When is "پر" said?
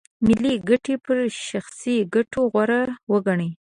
1.05-1.17